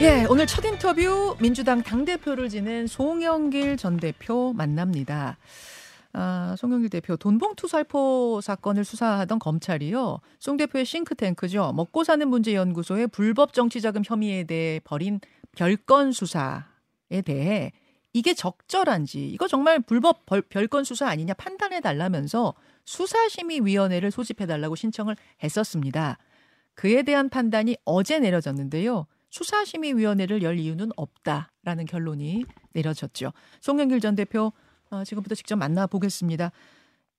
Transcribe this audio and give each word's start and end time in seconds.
예, 0.00 0.24
오늘 0.30 0.46
첫 0.46 0.64
인터뷰 0.64 1.36
민주당 1.40 1.82
당대표를 1.82 2.48
지낸 2.48 2.86
송영길 2.86 3.76
전 3.76 3.96
대표 3.96 4.52
만납니다. 4.52 5.38
아, 6.12 6.54
송영길 6.56 6.90
대표 6.90 7.16
돈봉투 7.16 7.66
살포 7.66 8.40
사건을 8.40 8.84
수사하던 8.84 9.40
검찰이요. 9.40 10.20
송 10.38 10.56
대표의 10.56 10.84
싱크탱크죠. 10.84 11.72
먹고 11.72 12.04
사는 12.04 12.26
문제 12.28 12.54
연구소의 12.54 13.08
불법 13.08 13.52
정치 13.52 13.80
자금 13.80 14.02
혐의에 14.04 14.44
대해 14.44 14.80
벌인 14.84 15.20
별건 15.52 16.12
수사에 16.12 17.22
대해 17.24 17.72
이게 18.12 18.34
적절한지 18.34 19.28
이거 19.28 19.48
정말 19.48 19.80
불법 19.80 20.26
벌, 20.26 20.42
별건 20.42 20.84
수사 20.84 21.08
아니냐 21.08 21.34
판단해 21.34 21.80
달라면서 21.80 22.54
수사심의위원회를 22.84 24.10
소집해 24.10 24.46
달라고 24.46 24.76
신청을 24.76 25.16
했었습니다. 25.42 26.18
그에 26.74 27.02
대한 27.02 27.28
판단이 27.28 27.76
어제 27.84 28.20
내려졌는데요. 28.20 29.06
수사심의위원회를 29.30 30.42
열 30.42 30.58
이유는 30.58 30.90
없다라는 30.96 31.86
결론이 31.86 32.44
내려졌죠. 32.72 33.32
송영길 33.60 34.00
전 34.00 34.14
대표 34.14 34.52
어, 34.90 35.04
지금부터 35.04 35.34
직접 35.34 35.56
만나보겠습니다. 35.56 36.50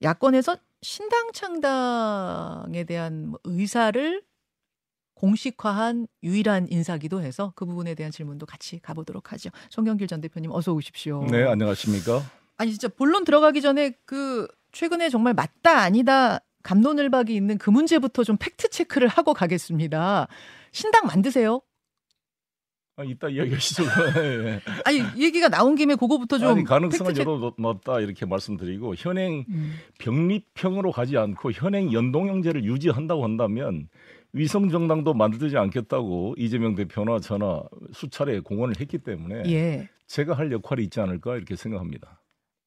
야권에서 0.02 0.58
신당 0.82 1.32
창당에 1.34 2.84
대한 2.86 3.28
뭐 3.28 3.40
의사를 3.44 4.24
공식화한 5.14 6.08
유일한 6.24 6.68
인사기도 6.70 7.22
해서 7.22 7.52
그 7.56 7.66
부분에 7.66 7.94
대한 7.94 8.12
질문도 8.12 8.46
같이 8.46 8.80
가보도록 8.80 9.34
하죠. 9.34 9.50
송영길 9.70 10.08
전 10.08 10.22
대표님 10.22 10.52
어서 10.52 10.72
오십시오. 10.72 11.26
네, 11.26 11.44
안녕하십니까? 11.44 12.22
아니 12.58 12.72
진짜 12.72 12.88
본론 12.88 13.26
들어가기 13.26 13.62
전에 13.62 13.92
그 14.06 14.48
최근에 14.72 15.10
정말 15.10 15.34
맞다 15.34 15.80
아니다 15.80 16.40
감론을박이 16.64 17.36
있는 17.36 17.58
그 17.58 17.70
문제부터 17.70 18.24
좀 18.24 18.38
팩트 18.38 18.70
체크를 18.70 19.08
하고 19.08 19.34
가겠습니다. 19.34 20.28
신당 20.72 21.06
만드세요? 21.08 21.62
아, 23.00 23.04
이따 23.06 23.30
이야기하시죠. 23.30 23.84
네. 24.14 24.60
아니 24.84 25.00
얘기가 25.18 25.48
나온 25.48 25.76
김에 25.76 25.96
그거부터 25.96 26.38
좀 26.38 26.50
아니, 26.50 26.66
팩트 26.66 27.18
여러 27.18 27.54
높다 27.58 28.02
이렇게 28.02 28.26
말씀드리고 28.26 28.96
현행 28.98 29.46
음. 29.48 29.76
병립형으로 30.00 30.92
가지 30.92 31.18
않고 31.18 31.54
현행 31.54 31.94
연동형제를 31.94 32.66
유지한다고 32.66 33.24
한다면 33.24 33.88
위성 34.34 34.70
정당도 34.70 35.14
만들지 35.14 35.58
않겠다고 35.58 36.36
이재명 36.38 36.76
대표나 36.76 37.20
저나 37.22 37.64
수차례 37.94 38.42
공언을 38.42 38.76
했기 38.82 38.98
때문에 38.98 39.44
예. 39.50 39.90
제가 40.08 40.34
할 40.34 40.52
역할이 40.52 40.84
있지 40.84 41.00
않을까 41.00 41.38
이렇게 41.38 41.56
생각합니다. 41.56 42.22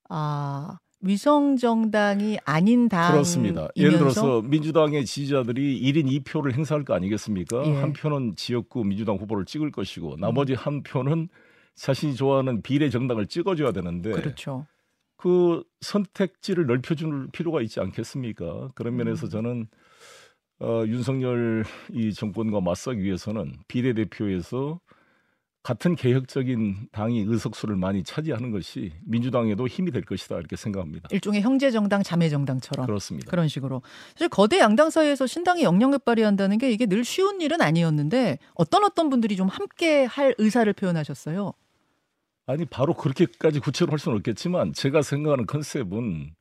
아 0.08 0.78
위성 1.02 1.56
정당이 1.56 2.38
아닌 2.44 2.88
당 2.88 3.12
그렇습니다. 3.12 3.68
예를 3.76 3.98
들어서 3.98 4.40
민주당의 4.42 5.04
지지자들이 5.04 5.82
1인 5.82 6.24
2표를 6.24 6.54
행사할 6.54 6.84
거 6.84 6.94
아니겠습니까? 6.94 7.66
예. 7.66 7.74
한 7.74 7.92
표는 7.92 8.34
지역구 8.36 8.84
민주당 8.84 9.16
후보를 9.16 9.44
찍을 9.44 9.72
것이고 9.72 10.16
나머지 10.18 10.54
한 10.54 10.82
표는 10.84 11.28
자신이 11.74 12.14
좋아하는 12.14 12.62
비례 12.62 12.88
정당을 12.88 13.26
찍어줘야 13.26 13.72
되는데 13.72 14.12
그렇죠. 14.12 14.66
그 15.16 15.64
선택지를 15.80 16.66
넓혀줄 16.66 17.28
필요가 17.32 17.62
있지 17.62 17.80
않겠습니까? 17.80 18.70
그런 18.74 18.94
음. 18.94 18.98
면에서 18.98 19.28
저는 19.28 19.66
어, 20.60 20.84
윤석열 20.86 21.64
이 21.92 22.12
정권과 22.12 22.60
맞서기 22.60 23.02
위해서는 23.02 23.56
비례대표에서 23.66 24.78
같은 25.62 25.94
개혁적인 25.94 26.88
당이 26.90 27.20
의석수를 27.20 27.76
많이 27.76 28.02
차지하는 28.02 28.50
것이 28.50 28.92
민주당에도 29.04 29.68
힘이 29.68 29.92
될 29.92 30.02
것이다 30.02 30.36
이렇게 30.36 30.56
생각합니다. 30.56 31.08
일종의 31.12 31.42
형제 31.42 31.70
정당, 31.70 32.02
자매 32.02 32.28
정당처럼 32.28 32.86
그렇습니다. 32.86 33.30
그런 33.30 33.46
식으로 33.46 33.82
사실 34.14 34.28
거대 34.28 34.58
양당 34.58 34.90
사이에서 34.90 35.26
신당이 35.26 35.62
영향력 35.62 36.04
발휘한다는 36.04 36.58
게 36.58 36.72
이게 36.72 36.86
늘 36.86 37.04
쉬운 37.04 37.40
일은 37.40 37.60
아니었는데 37.62 38.38
어떤 38.54 38.82
어떤 38.82 39.08
분들이 39.08 39.36
좀 39.36 39.46
함께 39.48 40.04
할 40.04 40.34
의사를 40.38 40.70
표현하셨어요. 40.72 41.52
아니 42.46 42.64
바로 42.64 42.94
그렇게까지 42.94 43.60
구체로 43.60 43.92
할 43.92 44.00
수는 44.00 44.18
없겠지만 44.18 44.72
제가 44.72 45.02
생각하는 45.02 45.46
컨셉은 45.46 46.34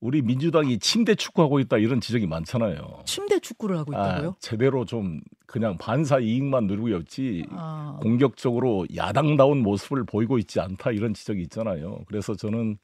우리 0.00 0.22
민주당이 0.22 0.78
침대 0.78 1.14
축구하고 1.14 1.60
있다 1.60 1.76
이런 1.76 2.00
지적이 2.00 2.26
많잖아요. 2.26 3.02
침대 3.04 3.38
축구를 3.38 3.76
하고 3.76 3.92
있다고요? 3.92 4.28
아, 4.30 4.34
제대로 4.40 4.84
좀 4.86 5.20
그냥 5.46 5.76
반사 5.76 6.20
이익만 6.20 6.66
누리고 6.66 6.88
있지 7.00 7.44
아, 7.50 7.98
공격적으로 8.00 8.86
야당다운 8.96 9.62
모습을 9.62 10.04
보이고 10.04 10.38
있지 10.38 10.58
않다 10.58 10.92
이런 10.92 11.12
지적이 11.12 11.42
있잖아요. 11.42 11.98
그래서 12.06 12.34
저는 12.34 12.78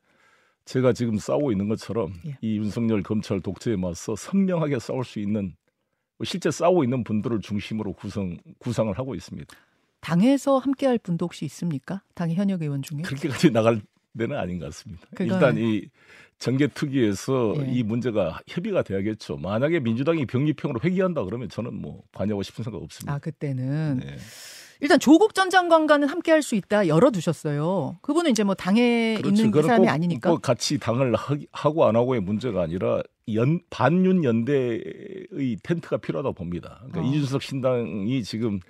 제가 0.67 0.93
지금 0.93 1.17
싸우고 1.17 1.53
있는 1.53 1.69
것처럼 1.69 2.13
예. 2.27 2.37
이 2.43 2.59
윤석열 2.59 3.03
검찰 3.03 3.41
독재에 3.41 3.77
맞서 3.77 4.15
선명하게 4.15 4.79
싸울 4.79 5.05
수 5.05 5.19
있는 5.19 5.55
뭐 6.19 6.25
실제 6.25 6.51
싸우고 6.51 6.85
있는 6.85 7.03
분들을 7.03 7.41
중심으로 7.41 7.95
구성 7.95 8.37
구상을 8.59 8.93
하고 8.99 9.15
있습니다. 9.15 9.55
당에서 10.01 10.59
함께 10.59 10.87
할 10.87 10.99
분도 10.99 11.25
혹시 11.25 11.45
있습니까? 11.47 12.03
당의 12.15 12.37
현역 12.37 12.63
의원 12.63 12.83
중에? 12.83 13.03
그렇게까지 13.03 13.51
나갈 13.51 13.81
데는 14.17 14.37
아닌 14.37 14.59
것 14.59 14.67
같습니다. 14.67 15.07
그건- 15.15 15.27
일단 15.27 15.59
이 15.59 15.83
정계 16.39 16.67
특위에서 16.69 17.55
예. 17.67 17.73
이 17.73 17.83
문제가 17.83 18.41
협의가 18.47 18.83
돼야겠죠. 18.83 19.37
만약에 19.39 19.81
민주당이 19.81 20.27
병립형으로 20.27 20.81
회귀한다 20.85 21.25
그러면 21.25 21.49
저는 21.49 21.75
뭐 21.75 22.03
관여하고 22.13 22.43
싶은 22.43 22.63
생각 22.65 22.83
없습니다. 22.83 23.15
아 23.15 23.19
그때는 23.19 24.01
네. 24.05 24.17
일단 24.81 24.99
조국 25.01 25.35
전 25.35 25.49
장관과는 25.49 26.07
함께 26.09 26.33
할 26.33 26.43
수 26.43 26.55
있다 26.55 26.87
열어두셨어요. 26.89 27.97
그분은 28.03 28.31
이제 28.33 28.45
뭐 28.45 28.55
당에 28.55 29.15
그렇지. 29.17 29.41
있는 29.41 29.51
그건 29.51 29.67
사람이 29.69 29.87
꼭 29.87 29.93
아니니까. 29.93 30.29
뭐 30.29 30.39
같이 30.39 30.79
당을 30.79 31.15
하- 31.15 31.37
하고 31.53 31.87
안 31.87 31.97
하고의 31.97 32.21
문제가 32.21 32.61
아니라 32.63 33.01
연, 33.33 33.59
반윤 33.71 34.23
연대의 34.23 35.57
텐트가 35.63 35.97
필요하다고 35.97 36.35
봅니다. 36.35 36.83
그러니까 36.91 37.01
어. 37.01 37.05
이준석 37.05 37.43
신당이 37.43 38.23
지금 38.23 38.61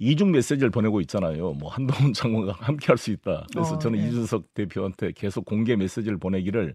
이중 0.00 0.32
메시지를 0.32 0.70
보내고 0.70 1.00
있잖아요. 1.02 1.52
뭐 1.52 1.70
한동훈 1.70 2.12
장관과 2.14 2.54
함께 2.60 2.86
할 2.88 2.96
수 2.96 3.10
있다. 3.12 3.46
그래서 3.52 3.74
어, 3.74 3.78
저는 3.78 3.98
네. 4.00 4.08
이준석 4.08 4.54
대표한테 4.54 5.12
계속 5.14 5.44
공개 5.44 5.76
메시지를 5.76 6.16
보내기를 6.18 6.74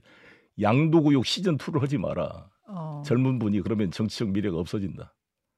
양도구육 0.61 1.25
시즌 1.25 1.57
2를 1.57 1.81
하지 1.81 1.97
마라. 1.97 2.49
어. 2.67 3.01
젊은 3.05 3.39
분이 3.39 3.61
그러면 3.61 3.91
정치적 3.91 4.29
미래가 4.29 4.57
없어진다. 4.57 5.13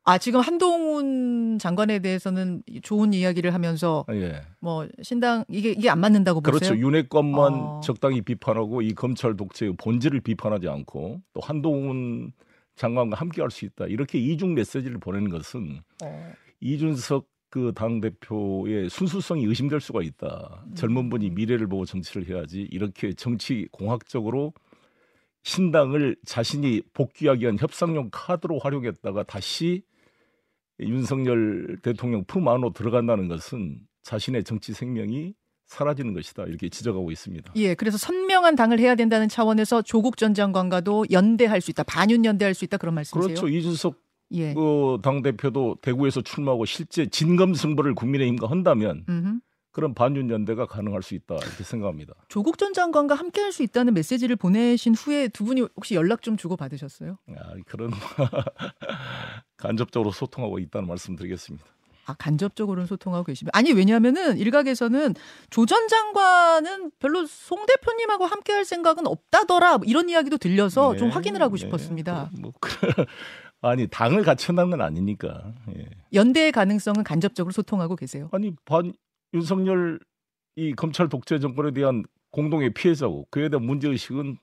아 0.05 0.17
지금 0.17 0.39
한동훈 0.39 1.59
장관에 1.59 1.99
대해서는 1.99 2.63
좋은 2.81 3.11
이야기를 3.13 3.53
하면서 3.53 4.05
아, 4.07 4.15
예. 4.15 4.41
뭐 4.61 4.87
신당 5.01 5.43
이게 5.49 5.71
이게 5.71 5.89
안 5.89 5.99
맞는다고 5.99 6.39
보세요? 6.39 6.69
그렇죠. 6.69 6.77
윤핵관만 6.81 7.53
어. 7.53 7.81
적당히 7.83 8.21
비판하고 8.21 8.81
이 8.81 8.93
검찰 8.93 9.35
독재의 9.35 9.75
본질을 9.77 10.21
비판하지 10.21 10.69
않고 10.69 11.21
또 11.33 11.41
한동훈 11.41 12.31
장관과 12.77 13.17
함께 13.17 13.41
할 13.41 13.51
수 13.51 13.65
있다. 13.65 13.87
이렇게 13.87 14.17
이중 14.17 14.53
메시지를 14.53 14.97
보내는 14.99 15.29
것은 15.29 15.81
어. 16.05 16.31
이준석 16.61 17.27
그 17.57 17.71
당 17.73 17.99
대표의 17.99 18.89
순수성이 18.89 19.45
의심될 19.45 19.79
수가 19.81 20.01
있다. 20.03 20.63
음. 20.67 20.75
젊은 20.75 21.09
분이 21.09 21.31
미래를 21.31 21.67
보고 21.67 21.85
정치를 21.85 22.27
해야지. 22.29 22.67
이렇게 22.71 23.13
정치 23.13 23.67
공학적으로 23.71 24.53
신당을 25.43 26.15
자신이 26.25 26.81
복귀하기 26.93 27.41
위한 27.41 27.57
협상용 27.59 28.09
카드로 28.11 28.59
활용했다가 28.59 29.23
다시 29.23 29.83
윤석열 30.79 31.77
대통령 31.81 32.23
품 32.25 32.47
안으로 32.47 32.71
들어간다는 32.73 33.27
것은 33.27 33.79
자신의 34.03 34.43
정치 34.43 34.73
생명이 34.73 35.33
사라지는 35.65 36.13
것이다. 36.13 36.43
이렇게 36.45 36.69
지적하고 36.69 37.11
있습니다. 37.11 37.53
예, 37.57 37.75
그래서 37.75 37.97
선명한 37.97 38.55
당을 38.55 38.79
해야 38.79 38.95
된다는 38.95 39.27
차원에서 39.27 39.81
조국 39.81 40.15
전 40.17 40.33
장관과도 40.33 41.05
연대할 41.11 41.59
수 41.61 41.71
있다, 41.71 41.83
반윤 41.83 42.23
연대할 42.23 42.53
수 42.53 42.63
있다 42.63 42.77
그런 42.77 42.95
말씀이세요? 42.95 43.35
그렇죠. 43.35 43.47
이준석 43.49 43.95
예. 44.31 44.53
그당 44.53 45.21
대표도 45.21 45.77
대구에서 45.81 46.21
출마하고 46.21 46.65
실제 46.65 47.05
진검 47.05 47.53
승부를 47.53 47.95
국민의힘과 47.95 48.49
한다면 48.49 49.05
음흠. 49.07 49.39
그런 49.71 49.93
반윤 49.93 50.29
연대가 50.31 50.65
가능할 50.65 51.03
수 51.03 51.13
있다 51.13 51.35
이렇게 51.35 51.63
생각합니다. 51.63 52.13
조국 52.29 52.57
전 52.57 52.73
장관과 52.73 53.13
함께 53.15 53.41
할 53.41 53.51
수 53.51 53.61
있다는 53.63 53.93
메시지를 53.93 54.35
보내신 54.35 54.95
후에 54.95 55.27
두 55.27 55.45
분이 55.45 55.61
혹시 55.75 55.93
연락 55.95 56.23
좀 56.23 56.35
주고 56.35 56.57
받으셨어요? 56.57 57.17
아, 57.29 57.53
그런 57.67 57.91
간접적으로 59.57 60.11
소통하고 60.11 60.59
있다는 60.59 60.87
말씀드리겠습니다. 60.87 61.65
아 62.09 62.13
간접적으로는 62.13 62.87
소통하고 62.87 63.25
계시면 63.25 63.49
아니 63.53 63.73
왜냐하면은 63.73 64.37
일각에서는 64.37 65.13
조 65.49 65.65
전 65.65 65.89
장관은 65.89 66.91
별로 66.99 67.25
송 67.25 67.65
대표님하고 67.65 68.25
함께할 68.25 68.63
생각은 68.63 69.05
없다더라 69.07 69.79
뭐 69.79 69.85
이런 69.85 70.07
이야기도 70.07 70.37
들려서 70.37 70.95
좀 70.95 71.09
네, 71.09 71.13
확인을 71.13 71.41
하고 71.41 71.57
네. 71.57 71.65
싶었습니다. 71.65 72.29
그, 72.33 72.39
뭐, 72.39 72.53
그, 72.61 72.69
아니 73.61 73.87
당을 73.87 74.23
같이 74.23 74.47
한다는 74.47 74.71
건 74.71 74.81
아니니까. 74.81 75.53
예. 75.75 75.85
연대의 76.13 76.51
가능성은 76.51 77.03
간접적으로 77.03 77.51
소통하고 77.51 77.95
계세요. 77.95 78.29
아니 78.31 78.53
반 78.65 78.93
윤석열 79.33 79.99
이 80.55 80.73
검찰 80.73 81.09
독재 81.09 81.39
정권에 81.39 81.71
대한 81.71 82.03
공동의 82.31 82.73
피해자고 82.73 83.27
그에 83.29 83.49
대한 83.49 83.65
문제 83.65 83.87
의식은 83.89 84.37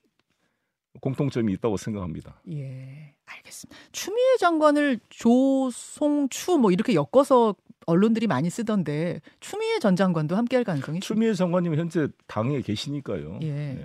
공통점이 1.00 1.52
있다고 1.55 1.76
생각합니다. 1.76 2.40
예, 2.52 3.14
알겠습니다. 3.26 3.76
추미애 3.93 4.37
장관을 4.38 5.00
조송추 5.08 6.58
뭐 6.58 6.70
이렇게 6.70 6.94
엮어서 6.94 7.55
언론들이 7.87 8.26
많이 8.26 8.49
쓰던데 8.49 9.20
추미애 9.40 9.78
전 9.81 9.96
장관도 9.96 10.37
함께할 10.37 10.64
가능성이 10.64 10.99
있- 10.99 11.00
추미애 11.02 11.34
장관님 11.34 11.75
현재 11.75 12.08
당에 12.26 12.60
계시니까요. 12.62 13.40
예. 13.43 13.84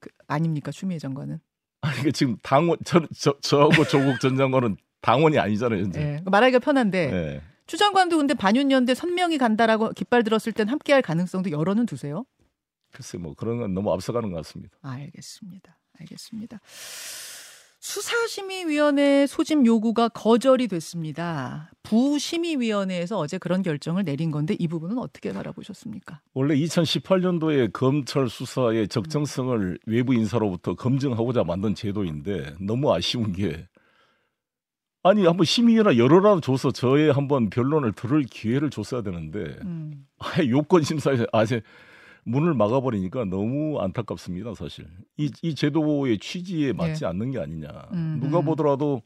그, 0.00 0.10
아닙니까 0.26 0.70
추미애 0.72 0.98
장관은? 0.98 1.38
아니 1.80 2.02
그 2.02 2.12
지금 2.12 2.36
당원 2.42 2.78
저, 2.84 3.00
저 3.14 3.38
저하고 3.40 3.84
조국 3.84 4.20
전 4.20 4.36
장관은 4.36 4.76
당원이 5.00 5.38
아니잖아요 5.38 5.82
현재. 5.82 6.00
예, 6.00 6.22
말하기가 6.24 6.58
편한데 6.58 7.12
예. 7.12 7.42
추 7.66 7.76
장관도 7.76 8.16
근데 8.16 8.34
반윤연대 8.34 8.94
선명히 8.94 9.38
간다라고 9.38 9.92
깃발 9.92 10.24
들었을 10.24 10.52
땐 10.52 10.68
함께할 10.68 11.02
가능성도 11.02 11.50
열어는 11.50 11.86
두세요. 11.86 12.24
글쎄 12.92 13.18
뭐 13.18 13.34
그런 13.34 13.58
건 13.58 13.74
너무 13.74 13.92
앞서가는 13.92 14.30
것 14.30 14.36
같습니다. 14.38 14.76
알겠습니다. 14.82 15.78
알겠습니다. 16.00 16.60
수사심의위원회 17.88 19.26
소집 19.26 19.64
요구가 19.64 20.10
거절이 20.10 20.68
됐습니다. 20.68 21.70
부심의위원회에서 21.84 23.16
어제 23.16 23.38
그런 23.38 23.62
결정을 23.62 24.04
내린 24.04 24.30
건데 24.30 24.54
이 24.58 24.68
부분은 24.68 24.98
어떻게 24.98 25.32
바라보셨습니까? 25.32 26.20
원래 26.34 26.54
2018년도에 26.56 27.72
검찰 27.72 28.28
수사의 28.28 28.88
적정성을 28.88 29.78
외부 29.86 30.12
인사로부터 30.12 30.74
검증하고자 30.74 31.44
만든 31.44 31.74
제도인데 31.74 32.56
너무 32.60 32.92
아쉬운 32.92 33.32
게 33.32 33.66
아니 35.02 35.24
한번 35.24 35.46
심의위나 35.46 35.96
열어라 35.96 36.40
줘서 36.40 36.70
저의 36.70 37.10
한번 37.10 37.48
변론을 37.48 37.92
들을 37.92 38.22
기회를 38.24 38.68
줬어야 38.68 39.00
되는데 39.00 39.38
음. 39.62 40.06
아예 40.18 40.46
요건 40.50 40.82
심사에 40.82 41.24
아예 41.32 41.62
문을 42.28 42.54
막아버리니까 42.54 43.24
너무 43.24 43.80
안타깝습니다, 43.80 44.54
사실. 44.54 44.86
이, 45.16 45.30
이 45.42 45.54
제도의 45.54 46.18
취지에 46.18 46.72
맞지 46.72 47.04
예. 47.04 47.08
않는 47.08 47.30
게 47.30 47.38
아니냐. 47.38 47.68
음, 47.92 48.18
누가 48.22 48.40
음. 48.40 48.44
보더라도 48.44 49.02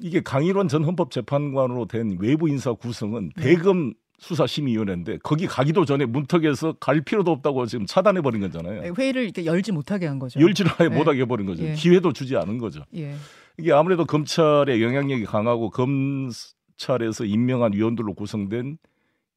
이게 0.00 0.20
강일원 0.20 0.68
전 0.68 0.84
헌법재판관으로 0.84 1.86
된 1.86 2.16
외부 2.20 2.48
인사 2.48 2.72
구성은 2.72 3.32
네. 3.36 3.42
대검 3.42 3.94
수사심의위원회인데 4.18 5.18
거기 5.22 5.46
가기도 5.46 5.84
전에 5.84 6.04
문턱에서 6.04 6.74
갈 6.80 7.00
필요도 7.00 7.30
없다고 7.30 7.66
지금 7.66 7.86
차단해 7.86 8.20
버린 8.20 8.40
거잖아요. 8.40 8.92
회의를 8.98 9.22
이렇게 9.22 9.44
열지 9.46 9.70
못하게 9.70 10.06
한 10.06 10.18
거죠. 10.18 10.40
열지를 10.40 10.72
아예 10.78 10.88
네. 10.88 10.96
못하게 10.96 11.20
해버린 11.20 11.46
거죠. 11.46 11.62
예. 11.62 11.74
기회도 11.74 12.12
주지 12.12 12.36
않은 12.36 12.58
거죠. 12.58 12.82
예. 12.96 13.14
이게 13.56 13.72
아무래도 13.72 14.04
검찰의 14.04 14.82
영향력이 14.82 15.24
강하고 15.24 15.70
검찰에서 15.70 17.24
임명한 17.24 17.74
위원들로 17.74 18.14
구성된 18.14 18.78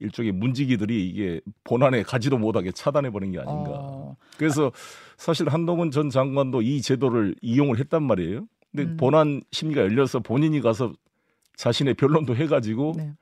일종의 0.02 0.32
문지기들이 0.34 1.08
이게 1.08 1.42
본안에 1.64 2.04
가지도 2.04 2.38
못하게 2.38 2.72
차단해 2.72 3.12
버린 3.12 3.32
게 3.32 3.40
아닌가. 3.40 3.72
어. 3.72 4.18
그래서 4.38 4.72
사실 5.16 5.48
한동훈 5.48 5.92
전 5.92 6.10
장관도 6.10 6.64
이 6.64 6.82
제도를 6.82 7.36
이용을 7.42 7.80
했단 7.80 8.04
말이에요. 8.04 8.48
근데 8.72 8.92
음. 8.92 8.98
본안 8.98 9.42
심리가 9.52 9.82
열려서 9.82 10.20
본인이 10.20 10.60
가서 10.60 10.92
자신의 11.56 11.94
변론도 11.94 12.36
해가지고 12.36 12.94
네. 12.98 13.14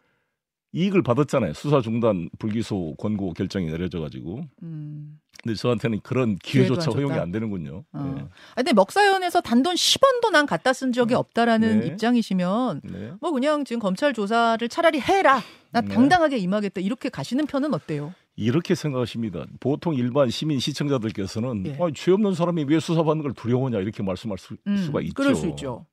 이익을 0.71 1.01
받았잖아요. 1.01 1.53
수사 1.53 1.81
중단 1.81 2.29
불기소 2.37 2.95
권고 2.97 3.33
결정이 3.33 3.65
내려져 3.67 3.99
가지고. 3.99 4.41
음. 4.61 5.19
근데 5.41 5.55
저한테는 5.55 6.01
그런 6.01 6.35
기회조차 6.35 6.91
안 6.91 6.97
허용이? 6.97 7.13
안 7.13 7.31
되는군요. 7.31 7.85
어. 7.93 8.13
네. 8.15 8.21
아, 8.51 8.55
근데 8.55 8.73
먹사연에서 8.73 9.41
단돈 9.41 9.75
10원도 9.75 10.31
난 10.31 10.45
갖다 10.45 10.73
쓴 10.73 10.91
적이 10.91 11.15
없다라는 11.15 11.79
네. 11.79 11.87
입장이시면 11.87 12.81
네. 12.83 13.13
뭐 13.21 13.31
그냥 13.31 13.63
지금 13.63 13.79
검찰 13.79 14.13
조사를 14.13 14.67
차라리 14.69 14.99
해라. 14.99 15.41
나 15.71 15.81
네. 15.81 15.87
당당하게 15.87 16.37
임하겠다. 16.37 16.81
이렇게 16.81 17.09
가시는 17.09 17.45
편은 17.45 17.73
어때요? 17.73 18.13
이렇게 18.35 18.75
생각하십니다. 18.75 19.45
보통 19.59 19.95
일반 19.95 20.29
시민 20.29 20.59
시청자들께서는 20.59 21.65
예. 21.67 21.77
아니, 21.81 21.93
죄 21.93 22.11
없는 22.11 22.33
사람이 22.33 22.65
왜 22.67 22.79
수사받는 22.79 23.23
걸 23.23 23.33
두려워하냐 23.33 23.79
이렇게 23.79 24.01
말씀할 24.01 24.37
수, 24.37 24.55
음, 24.67 24.77
수가 24.77 25.01
있죠. 25.01 25.13
그럴 25.13 25.35
수 25.35 25.47
있죠. 25.49 25.85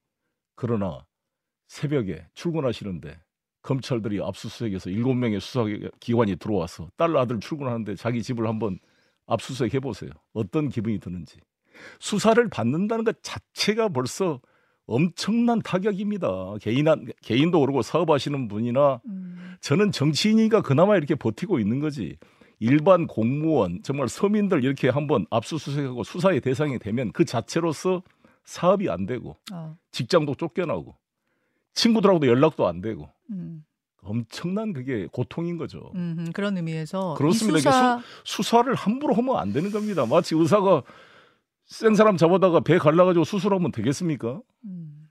그러나 0.55 1.05
새벽에 1.69 2.27
출근하시는데 2.35 3.19
검찰들이 3.67 4.23
압수수색해서 4.23 4.91
일곱 4.91 5.15
명의 5.15 5.41
수사기관이 5.41 6.37
들어와서 6.37 6.89
딸 6.97 7.15
아들 7.17 7.41
출근하는데 7.41 7.97
자기 7.97 8.23
집을 8.23 8.47
한번 8.47 8.79
압수수색 9.27 9.75
해보세요. 9.75 10.11
어떤 10.33 10.69
기분이 10.69 11.01
드는지. 11.01 11.39
수사를 11.99 12.49
받는다는 12.49 13.05
것 13.05 13.23
자체가 13.23 13.91
벌써 13.91 14.41
엄청난 14.87 15.61
타격입니다. 15.61 16.55
개인, 16.61 16.87
개인도 17.21 17.61
그러고 17.61 17.83
사업하시는 17.83 18.49
분이나 18.49 19.01
음. 19.07 19.57
저는 19.61 19.91
정치인이니까 19.91 20.63
그나마 20.63 20.97
이렇게 20.97 21.17
버티고 21.17 21.59
있는 21.59 21.81
거지. 21.81 22.17
일반 22.61 23.07
공무원, 23.07 23.83
정말 23.83 24.09
서민들 24.09 24.65
이렇게 24.65 24.89
한번 24.89 25.27
압수수색하고 25.29 26.05
수사의 26.05 26.41
대상이 26.41 26.79
되면 26.79 27.13
그 27.13 27.25
자체로서 27.25 28.03
사업이 28.45 28.89
안 28.89 29.07
되고 29.07 29.37
아, 29.53 29.75
직장도 29.91 30.37
쫓겨나고 30.37 30.97
친구들하고도 31.77 32.27
연락도 32.27 32.67
안 32.67 32.81
되고 32.81 33.09
음, 33.31 33.65
엄청난 34.03 34.73
그게 34.73 35.07
고통인 35.13 35.57
거죠. 35.59 35.93
음, 35.95 36.31
그런 36.35 36.57
의미에서 36.57 37.15
그렇습니다. 37.17 37.59
이 37.59 37.63
수사 37.63 38.03
수 38.25 38.43
사를 38.43 38.75
함부로 38.75 39.15
하면 39.15 39.37
안 39.37 39.53
되는 39.53 39.71
겁니다. 39.71 40.05
마치 40.07 40.35
의사가 40.35 40.83
센 41.67 41.95
사람 41.95 42.17
잡아다가 42.17 42.61
배 42.61 42.79
갈라가지고 42.79 43.25
수술하면 43.25 43.73
되겠습니까? 43.73 44.41
음, 44.65 45.09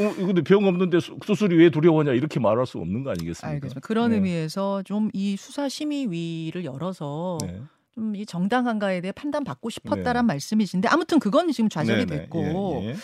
어, 0.00 0.14
근데 0.16 0.42
병 0.42 0.64
없는데 0.66 1.00
수- 1.00 1.16
수술이 1.24 1.56
왜 1.56 1.70
두려워하냐 1.70 2.12
이렇게 2.12 2.40
말할 2.40 2.66
수 2.66 2.78
없는 2.78 3.02
거 3.04 3.10
아니겠습니까? 3.10 3.48
알겠습니다. 3.54 3.80
그런 3.80 4.10
네. 4.10 4.16
의미에서 4.16 4.82
좀 4.84 5.10
이 5.12 5.36
수사 5.36 5.68
심의위를 5.68 6.64
열어서 6.64 7.38
네. 7.42 7.60
좀이 7.94 8.26
정당한가에 8.26 9.00
대해 9.00 9.12
판단 9.12 9.42
받고 9.44 9.70
싶었다란 9.70 10.26
네. 10.26 10.34
말씀이신데 10.34 10.88
아무튼 10.88 11.18
그건 11.18 11.50
지금 11.52 11.68
좌절이 11.68 12.06
네, 12.06 12.14
네. 12.16 12.20
됐고 12.22 12.80
예, 12.84 12.88
예. 12.90 12.96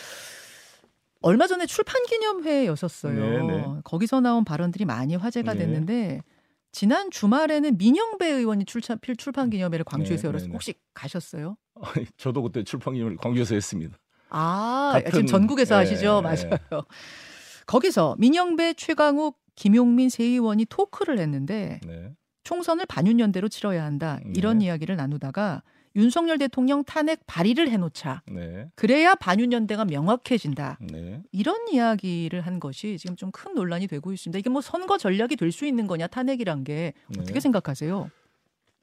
얼마 1.23 1.47
전에 1.47 1.67
출판 1.67 2.03
기념회였었어요. 2.05 3.47
네, 3.47 3.57
네. 3.57 3.65
거기서 3.85 4.21
나온 4.21 4.45
발언들이 4.45 4.85
많이 4.85 5.15
화제가 5.17 5.55
네. 5.55 5.61
됐는데 5.61 6.21
지난 6.73 7.11
주말에는 7.11 7.77
민영배 7.79 8.27
의원이 8.29 8.65
출판, 8.65 8.99
필- 8.99 9.17
출판 9.17 9.51
기념회를 9.51 9.85
광주에서 9.85 10.23
네, 10.23 10.29
열었어요. 10.29 10.47
네, 10.47 10.51
네. 10.51 10.55
혹시 10.55 10.75
가셨어요? 10.95 11.57
아니, 11.81 12.07
저도 12.17 12.43
그때 12.43 12.65
출판 12.65 12.95
기념을 12.95 13.17
광주에서 13.17 13.55
했습니다. 13.55 13.97
아, 14.31 14.93
같은- 14.97 15.11
지금 15.13 15.27
전국에서 15.27 15.77
네, 15.79 15.85
하시죠? 15.91 16.23
네. 16.23 16.23
맞아요. 16.23 16.85
거기서 17.67 18.17
민영배, 18.19 18.75
최강욱, 18.75 19.39
김용민 19.55 20.09
세 20.09 20.25
의원이 20.25 20.65
토크를 20.67 21.19
했는데 21.19 21.79
네. 21.87 22.13
총선을 22.45 22.87
반윤연대로 22.87 23.49
치러야 23.49 23.85
한다. 23.85 24.19
이런 24.35 24.59
네. 24.59 24.65
이야기를 24.67 24.97
나누다가 24.97 25.63
윤석열 25.97 26.39
대통령 26.39 26.85
탄핵 26.85 27.21
발의를 27.27 27.69
해놓자. 27.71 28.23
네. 28.31 28.69
그래야 28.75 29.15
반윤연대가 29.15 29.85
명확해진다. 29.85 30.79
네. 30.91 31.23
이런 31.33 31.69
이야기를 31.71 32.41
한 32.43 32.61
것이 32.61 32.97
지금 32.99 33.17
좀 33.17 33.31
큰 33.33 33.55
논란이 33.55 33.87
되고 33.87 34.13
있습니다. 34.13 34.39
이게 34.39 34.51
뭐 34.51 34.61
선거 34.61 34.99
전략이 34.99 35.37
될 35.37 35.53
수 35.53 35.67
있는 35.67 35.87
거냐 35.87 36.07
탄핵이란 36.07 36.65
게 36.65 36.93
어떻게 37.11 37.35
네. 37.35 37.41
생각하세요? 37.41 38.11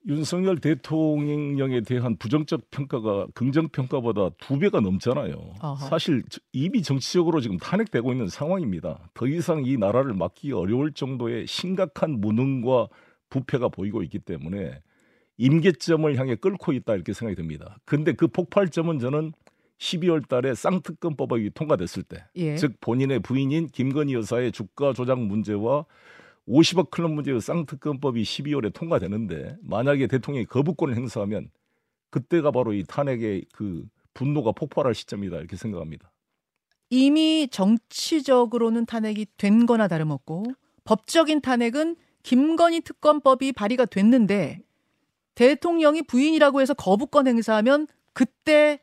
윤석열 0.08 0.60
대통령에 0.60 1.82
대한 1.82 2.16
부정적 2.16 2.72
평가가 2.72 3.28
긍정 3.34 3.68
평가보다 3.70 4.30
두 4.40 4.58
배가 4.58 4.80
넘잖아요. 4.80 5.56
아하. 5.60 5.76
사실 5.88 6.24
저- 6.30 6.40
이미 6.54 6.82
정치적으로 6.82 7.42
지금 7.42 7.58
탄핵되고 7.58 8.12
있는 8.14 8.28
상황입니다. 8.28 9.10
더 9.14 9.28
이상 9.28 9.66
이 9.66 9.78
나라를 9.78 10.14
맡기 10.14 10.52
어려울 10.54 10.94
정도의 10.94 11.48
심각한 11.48 12.22
무능과 12.22 12.88
부패가 13.30 13.68
보이고 13.70 14.02
있기 14.04 14.20
때문에 14.20 14.82
임계점을 15.40 16.18
향해 16.18 16.36
끌고 16.36 16.74
있다 16.74 16.94
이렇게 16.94 17.14
생각이 17.14 17.36
듭니다. 17.36 17.78
근데 17.86 18.12
그 18.12 18.28
폭발점은 18.28 19.00
저는 19.00 19.32
12월 19.80 20.28
달에 20.28 20.54
쌍특검 20.54 21.16
법이 21.16 21.52
통과됐을 21.52 22.04
때, 22.04 22.26
예. 22.36 22.58
즉 22.58 22.76
본인의 22.82 23.22
부인인 23.22 23.68
김건희 23.68 24.14
여사의 24.14 24.52
주가 24.52 24.92
조작 24.92 25.20
문제와 25.20 25.86
50억 26.50 26.90
클럽 26.90 27.12
문제의 27.12 27.40
쌍특검법이 27.40 28.22
12월에 28.22 28.74
통과되는데 28.74 29.56
만약에 29.62 30.08
대통령이 30.08 30.46
거부권을 30.46 30.98
행사하면 30.98 31.50
그때가 32.10 32.52
바로 32.52 32.74
이 32.74 32.84
탄핵의 32.84 33.46
그 33.54 33.86
분노가 34.14 34.52
폭발할 34.52 34.94
시점이다 34.94 35.38
이렇게 35.38 35.56
생각합니다. 35.56 36.12
이미 36.90 37.48
정치적으로는 37.50 38.88
탄핵이 38.88 39.28
된 39.38 39.66
거나 39.66 39.88
다름없고 39.88 40.44
법적인 40.84 41.40
탄핵은 41.42 41.96
김건희 42.24 42.82
특검법이 42.82 43.54
발의가 43.54 43.86
됐는데 43.86 44.64
대통령이 45.40 46.02
부인이라고 46.02 46.60
해서 46.60 46.74
거부권 46.74 47.26
행사하면 47.28 47.88
그때 48.14 48.82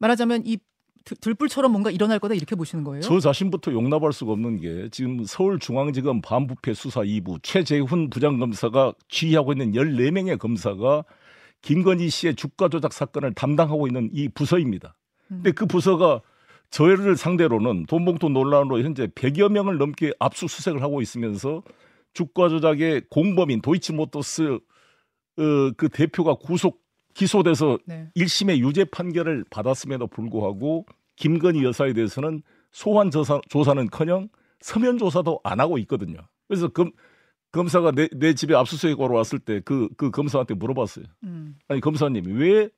말하자면 0.00 0.42
이 0.44 0.58
들- 1.04 1.16
들불처럼 1.20 1.70
뭔가 1.70 1.92
일어날 1.92 2.18
거다 2.18 2.34
이렇게 2.34 2.56
보시는 2.56 2.82
거예요? 2.82 3.00
저 3.00 3.20
자신부터 3.20 3.72
용납할 3.72 4.12
수가 4.12 4.32
없는 4.32 4.58
게 4.58 4.88
지금 4.90 5.22
서울중앙지검 5.24 6.20
반부패 6.20 6.74
수사 6.74 7.02
2부 7.02 7.38
최재훈 7.44 8.10
부장검사가 8.10 8.94
지휘하고 9.08 9.52
있는 9.52 9.70
14명의 9.72 10.36
검사가 10.36 11.04
김건희 11.62 12.08
씨의 12.10 12.34
주가 12.34 12.68
조작 12.68 12.92
사건을 12.92 13.32
담당하고 13.34 13.86
있는 13.86 14.10
이 14.12 14.28
부서입니다. 14.28 14.96
근데 15.28 15.52
그 15.52 15.64
부서가 15.66 16.22
저희를 16.70 17.16
상대로는 17.16 17.86
돈봉투 17.86 18.30
논란으로 18.30 18.82
현재 18.82 19.06
100여 19.06 19.48
명을 19.48 19.78
넘게 19.78 20.12
압수수색을 20.18 20.82
하고 20.82 21.00
있으면서 21.00 21.62
주가 22.14 22.48
조작의 22.48 23.02
공범인 23.10 23.60
도이치모터스 23.60 24.58
어, 25.38 25.72
그 25.76 25.88
대표가 25.88 26.34
구속 26.34 26.82
기소돼서 27.14 27.78
네. 27.86 28.10
1심의 28.16 28.58
유죄 28.58 28.84
판결을 28.84 29.44
받았음에도 29.50 30.08
불구하고 30.08 30.86
김건희 31.16 31.64
여사에 31.64 31.92
대해서는 31.92 32.42
소환 32.72 33.10
조사, 33.10 33.40
조사는커녕 33.48 34.28
서면 34.60 34.98
조사도 34.98 35.40
안 35.44 35.60
하고 35.60 35.78
있거든요. 35.78 36.18
그래서 36.48 36.68
검, 36.68 36.90
검사가 37.52 37.92
내, 37.92 38.08
내 38.16 38.34
집에 38.34 38.54
압수수색하러 38.54 39.14
왔을 39.14 39.38
때그그 39.38 40.10
검사한테 40.10 40.54
물어봤어요. 40.54 41.04
음. 41.22 41.56
아니 41.68 41.80
검사님 41.80 42.24
왜 42.36 42.68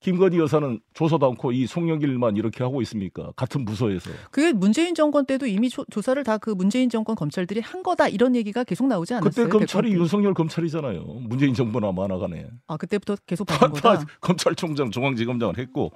김건희 0.00 0.38
여사는 0.38 0.80
조사도 0.94 1.26
않고 1.26 1.52
이 1.52 1.66
송영길만 1.66 2.36
이렇게 2.36 2.64
하고 2.64 2.80
있습니까? 2.82 3.32
같은 3.36 3.64
부서에서. 3.66 4.10
그게 4.30 4.52
문재인 4.52 4.94
정권 4.94 5.26
때도 5.26 5.46
이미 5.46 5.68
조, 5.68 5.84
사를 6.02 6.24
다 6.24 6.38
그 6.38 6.50
문재인 6.50 6.88
정권 6.88 7.16
검찰들이 7.16 7.60
한 7.60 7.82
거다 7.82 8.08
이런 8.08 8.34
얘기가 8.34 8.64
계속 8.64 8.86
나오지 8.86 9.12
않았어요? 9.14 9.46
그때 9.46 9.58
검찰이 9.58 9.92
윤석열 9.92 10.32
검찰이잖아요. 10.32 11.02
문재인 11.04 11.52
정부나 11.52 11.92
만화가네. 11.92 12.48
아 12.66 12.76
그때부터 12.78 13.16
계속 13.26 13.44
받은 13.46 13.70
거다. 13.72 14.06
검찰총장, 14.22 14.90
중앙지검장을 14.90 15.58
했고 15.58 15.92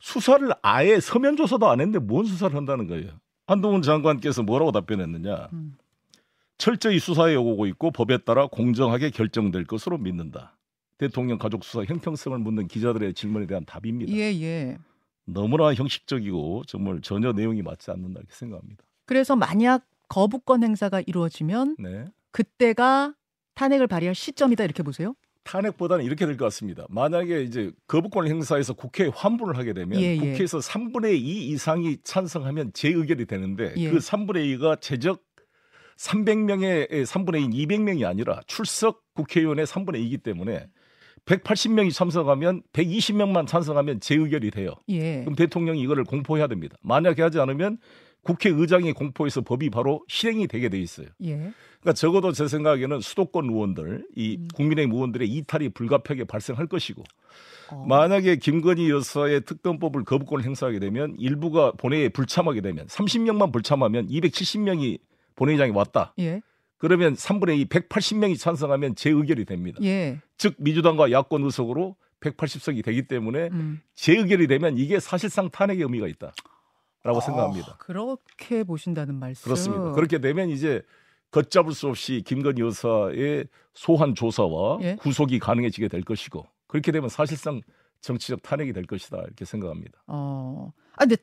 수사를 0.00 0.46
아예 0.60 1.00
서면 1.00 1.36
조사도 1.36 1.68
안 1.70 1.80
했는데 1.80 1.98
뭔 2.04 2.26
수사를 2.26 2.54
한다는 2.54 2.86
거예요. 2.86 3.12
한동훈 3.46 3.80
장관께서 3.82 4.42
뭐라고 4.42 4.72
답변했느냐? 4.72 5.48
음. 5.54 5.72
철저히 6.58 6.98
수사해 6.98 7.34
오고 7.34 7.66
있고 7.66 7.90
법에 7.90 8.18
따라 8.18 8.46
공정하게 8.46 9.10
결정될 9.10 9.64
것으로 9.64 9.96
믿는다. 9.98 10.56
대통령 11.02 11.36
가족 11.36 11.64
수사 11.64 11.82
형평성을 11.82 12.38
묻는 12.38 12.68
기자들의 12.68 13.14
질문에 13.14 13.46
대한 13.46 13.64
답입니다. 13.64 14.12
예, 14.12 14.32
예. 14.40 14.78
너무나 15.24 15.74
형식적이고 15.74 16.62
정말 16.68 17.00
전혀 17.00 17.32
내용이 17.32 17.60
맞지 17.62 17.90
않는다 17.90 18.20
이렇게 18.20 18.32
생각합니다. 18.32 18.84
그래서 19.06 19.34
만약 19.34 19.84
거부권 20.08 20.62
행사가 20.62 21.02
이루어지면 21.04 21.76
네. 21.80 22.04
그때가 22.30 23.14
탄핵을 23.54 23.88
발의할 23.88 24.14
시점이다 24.14 24.62
이렇게 24.62 24.84
보세요? 24.84 25.14
탄핵보다는 25.42 26.04
이렇게 26.04 26.24
될 26.24 26.36
것 26.36 26.44
같습니다. 26.46 26.86
만약에 26.88 27.42
이제 27.42 27.72
거부권 27.88 28.28
행사에서 28.28 28.72
국회에 28.74 29.08
환불을 29.12 29.56
하게 29.56 29.72
되면 29.72 30.00
예, 30.00 30.14
예. 30.14 30.18
국회에서 30.18 30.58
3분의 30.58 31.14
2 31.14 31.48
이상이 31.48 31.98
찬성하면 32.04 32.74
재의결이 32.74 33.26
되는데 33.26 33.74
예. 33.76 33.90
그 33.90 33.98
3분의 33.98 34.56
2가 34.56 34.80
최적 34.80 35.20
300명의 35.98 36.88
3분의 37.04 37.52
2, 37.54 37.66
200명이 37.66 38.06
아니라 38.08 38.40
출석 38.46 39.02
국회의원의 39.14 39.66
3분의 39.66 39.96
2이기 39.96 40.22
때문에 40.22 40.68
180명이 41.26 41.92
참석하면 41.92 42.62
120명만 42.72 43.46
찬성하면 43.46 44.00
재의결이 44.00 44.50
돼요. 44.50 44.74
예. 44.88 45.20
그럼 45.20 45.34
대통령이 45.34 45.80
이거를 45.80 46.04
공포해야 46.04 46.46
됩니다. 46.46 46.76
만약에 46.82 47.22
하지 47.22 47.38
않으면 47.38 47.78
국회의장이 48.22 48.92
공포해서 48.92 49.40
법이 49.40 49.70
바로 49.70 50.04
실행이 50.08 50.46
되게 50.46 50.68
돼 50.68 50.78
있어요. 50.78 51.08
예. 51.24 51.52
그러니까 51.80 51.92
적어도 51.94 52.32
제 52.32 52.46
생각에는 52.46 53.00
수도권 53.00 53.50
의원들, 53.50 54.06
이 54.14 54.36
음. 54.36 54.48
국민의힘 54.54 54.94
의원들의 54.94 55.28
이탈이 55.28 55.70
불가피하게 55.70 56.24
발생할 56.24 56.66
것이고 56.68 57.02
어. 57.70 57.84
만약에 57.88 58.36
김건희 58.36 58.90
여사의 58.90 59.44
특검법을 59.44 60.04
거부권을 60.04 60.44
행사하게 60.44 60.78
되면 60.78 61.16
일부가 61.18 61.72
본회의에 61.72 62.10
불참하게 62.10 62.60
되면 62.60 62.86
30명만 62.86 63.52
불참하면 63.52 64.08
270명이 64.08 65.00
본회의장에 65.34 65.72
왔다. 65.72 66.14
예. 66.20 66.42
그러면 66.82 67.14
3분의 67.14 67.60
2 67.60 67.66
180명이 67.66 68.36
찬성하면 68.36 68.96
재의결이 68.96 69.44
됩니다. 69.44 69.78
예. 69.84 70.20
즉 70.36 70.56
민주당과 70.58 71.12
야권 71.12 71.44
의석으로 71.44 71.94
180석이 72.18 72.84
되기 72.84 73.06
때문에 73.06 73.50
음. 73.52 73.80
재의결이 73.94 74.48
되면 74.48 74.76
이게 74.76 74.98
사실상 74.98 75.48
탄핵의 75.48 75.84
의미가 75.84 76.08
있다라고 76.08 77.18
어, 77.18 77.20
생각합니다. 77.20 77.76
그렇게 77.78 78.64
보신다는 78.64 79.14
말씀. 79.14 79.44
그렇습니다. 79.44 79.92
그렇게 79.92 80.18
되면 80.18 80.50
이제 80.50 80.82
걷잡을 81.30 81.72
수 81.72 81.86
없이 81.86 82.20
김건희 82.26 82.60
여사의 82.62 83.46
소환 83.74 84.16
조사와 84.16 84.78
예? 84.82 84.96
구속이 84.96 85.38
가능해지게 85.38 85.86
될 85.86 86.02
것이고 86.02 86.44
그렇게 86.66 86.90
되면 86.90 87.08
사실상 87.08 87.60
정치적 88.00 88.42
탄핵이 88.42 88.72
될 88.72 88.86
것이다 88.86 89.18
이렇게 89.18 89.44
생각합니다. 89.44 90.02
어. 90.08 90.72
아 90.94 91.04
근데 91.04 91.14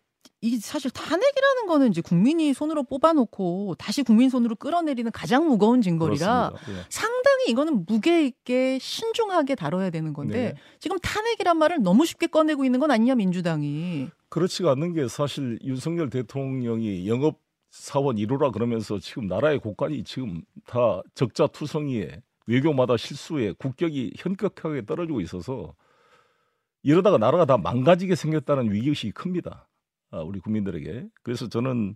이 0.42 0.58
사실 0.58 0.90
탄핵이라는 0.92 1.68
거는 1.68 1.90
이제 1.90 2.02
국민이 2.02 2.54
손으로 2.54 2.84
뽑아놓고 2.84 3.76
다시 3.78 4.04
국민 4.04 4.30
손으로 4.30 4.56
끌어내리는 4.56 5.12
가장 5.12 5.48
무거운 5.48 5.82
증거리라 5.82 6.54
예. 6.70 6.74
상당히 6.90 7.50
이거는 7.50 7.86
무게 7.86 8.26
있게 8.26 8.80
신중하게 8.80 9.56
다뤄야 9.56 9.90
되는 9.90 10.14
건데 10.14 10.54
네. 10.54 10.62
지금 10.80 10.98
탄핵이란 11.00 11.58
말을 11.58 11.82
너무 11.82 12.06
쉽게 12.06 12.28
꺼내고 12.28 12.64
있는 12.64 12.80
건 12.80 12.90
아니냐 12.90 13.16
민주당이 13.16 14.08
그렇지가 14.30 14.72
않는 14.72 14.94
게 14.94 15.08
사실 15.10 15.60
윤석열 15.64 16.10
대통령이 16.10 17.08
영업 17.10 17.40
사원 17.70 18.16
1호라 18.16 18.54
그러면서 18.54 18.98
지금 19.00 19.28
나라의 19.28 19.60
국간이 19.60 20.04
지금 20.04 20.42
다 20.66 21.02
적자 21.16 21.48
투성이에 21.48 22.22
외교마다 22.48 22.98
실수에 22.98 23.52
국격이 23.52 24.14
현격하게 24.18 24.86
떨어지고 24.86 25.22
있어서 25.22 25.76
이러다가 26.82 27.18
나라가 27.18 27.46
다 27.46 27.58
망가지게 27.58 28.16
생겼다는 28.16 28.72
위기의식이 28.72 29.12
큽니다. 29.12 29.69
아, 30.12 30.20
우리 30.22 30.39
국민들에게. 30.39 31.08
그래서 31.24 31.48
저는 31.48 31.96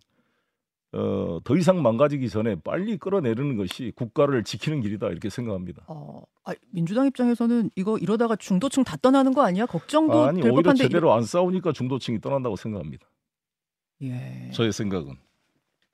어, 0.93 1.39
더 1.43 1.57
이상 1.57 1.81
망가지기 1.81 2.29
전에 2.29 2.55
빨리 2.55 2.97
끌어내리는 2.97 3.57
것이 3.57 3.91
국가를 3.95 4.43
지키는 4.43 4.81
길이다 4.81 5.07
이렇게 5.07 5.29
생각합니다. 5.29 5.85
어, 5.87 6.21
아, 6.43 6.53
민주당 6.69 7.07
입장에서는 7.07 7.71
이거 7.75 7.97
이러다가 7.97 8.35
중도층 8.35 8.83
다 8.83 8.95
떠나는 9.01 9.33
거 9.33 9.41
아니야? 9.43 9.65
걱정도 9.65 10.25
아니, 10.25 10.41
될 10.41 10.51
오히려 10.51 10.61
법한데 10.61 10.83
제대로 10.83 11.13
안 11.13 11.23
싸우니까 11.23 11.71
중도층이 11.71 12.21
떠난다고 12.21 12.55
생각합니다. 12.55 13.07
예. 14.03 14.51
저의 14.53 14.71
생각은. 14.71 15.17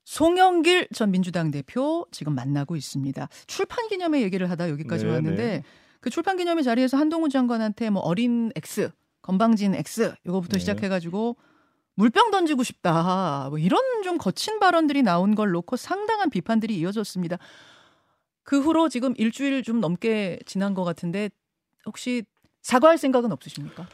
송영길 0.04 0.88
전 0.92 1.12
민주당 1.12 1.50
대표 1.50 2.06
지금 2.10 2.34
만나고 2.34 2.76
있습니다. 2.76 3.28
출판 3.46 3.88
기념회 3.88 4.20
얘기를 4.22 4.50
하다 4.50 4.68
여기까지 4.70 5.04
네, 5.04 5.12
왔는데 5.12 5.46
네. 5.46 5.62
그 6.00 6.10
출판 6.10 6.36
기념회 6.36 6.62
자리에서 6.62 6.96
한동훈 6.96 7.30
장관한테 7.30 7.90
뭐 7.90 8.02
어린 8.02 8.50
X, 8.56 8.90
건방진 9.22 9.74
X 9.74 10.14
이거부터 10.26 10.54
네. 10.54 10.58
시작해가지고 10.58 11.36
물병 12.00 12.30
던지고 12.30 12.62
싶다. 12.62 13.48
뭐 13.50 13.58
이런 13.58 13.78
좀 14.02 14.16
거친 14.16 14.58
발언들이 14.58 15.02
나온 15.02 15.34
걸 15.34 15.50
놓고 15.50 15.76
상당한 15.76 16.30
비판들이 16.30 16.74
이어졌습니다. 16.78 17.36
그 18.42 18.58
후로 18.58 18.88
지금 18.88 19.12
일주일 19.18 19.62
좀 19.62 19.80
넘게 19.80 20.38
지난 20.46 20.72
것 20.72 20.82
같은데 20.84 21.28
혹시 21.84 22.24
사과할 22.62 22.96
생각은 22.96 23.32
없으십니까? 23.32 23.86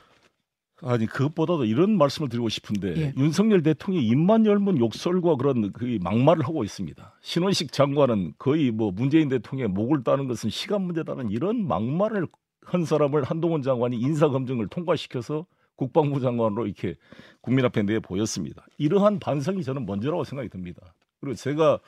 아니 0.82 1.06
그것보다도 1.06 1.64
이런 1.64 1.98
말씀을 1.98 2.28
드리고 2.28 2.48
싶은데 2.48 2.96
예. 2.96 3.12
윤석열 3.16 3.64
대통령이 3.64 4.06
입만 4.06 4.46
열면 4.46 4.78
욕설과 4.78 5.34
그런 5.34 5.72
그 5.72 5.98
막말을 6.00 6.44
하고 6.44 6.62
있습니다. 6.62 7.18
신원식 7.22 7.72
장관은 7.72 8.34
거의 8.38 8.70
뭐 8.70 8.92
문재인 8.92 9.28
대통령의 9.28 9.72
목을 9.72 10.04
따는 10.04 10.28
것은 10.28 10.50
시간 10.50 10.82
문제다는 10.82 11.30
이런 11.30 11.66
막말을 11.66 12.28
한 12.62 12.84
사람을 12.84 13.24
한동훈 13.24 13.62
장관이 13.62 13.96
인사 13.96 14.28
검증을 14.28 14.68
통과시켜서 14.68 15.46
국방부 15.76 16.20
장관으로 16.20 16.66
이렇게 16.66 16.96
국민 17.40 17.64
앞에 17.64 17.82
내 17.82 18.00
보였습니다. 18.00 18.66
이러한 18.78 19.18
반성이 19.20 19.62
저는 19.62 19.86
먼저라고 19.86 20.24
생각이 20.24 20.48
듭니다. 20.48 20.94
그리고 21.20 21.34
제가 21.34 21.78